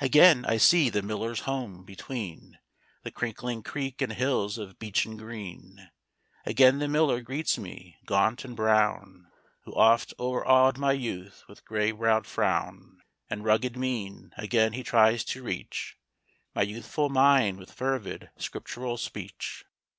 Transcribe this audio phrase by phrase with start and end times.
[0.00, 2.58] Again I see the miller's home, between
[3.04, 5.90] The crinkling creek and hills of beechen green:
[6.44, 9.28] Again the miller greets me, gaunt and brown,
[9.64, 13.00] Who oft o'erawed my youth with gray browed frown
[13.30, 15.96] And rugged mien: again he tries to reach
[16.54, 19.64] My youthful mind with fervid scriptural speech.